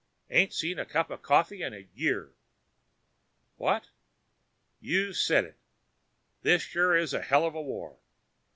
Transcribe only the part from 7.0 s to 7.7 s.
a hell of a